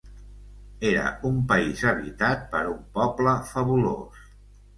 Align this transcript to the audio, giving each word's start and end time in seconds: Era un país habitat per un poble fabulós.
Era 0.91 1.03
un 1.29 1.37
país 1.51 1.83
habitat 1.91 2.47
per 2.55 2.63
un 2.73 2.81
poble 2.97 3.37
fabulós. 3.53 4.27